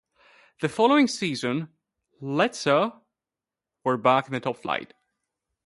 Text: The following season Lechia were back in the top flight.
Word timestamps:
The 0.61 0.67
following 0.67 1.07
season 1.07 1.67
Lechia 2.23 2.99
were 3.83 3.97
back 3.97 4.25
in 4.25 4.31
the 4.33 4.39
top 4.39 4.57
flight. 4.57 4.95